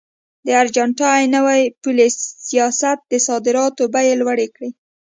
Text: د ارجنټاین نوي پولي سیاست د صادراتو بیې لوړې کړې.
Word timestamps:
د 0.45 0.47
ارجنټاین 0.61 1.25
نوي 1.35 1.61
پولي 1.81 2.07
سیاست 2.47 2.97
د 3.11 3.13
صادراتو 3.27 3.83
بیې 3.93 4.13
لوړې 4.21 4.47
کړې. 4.55 4.69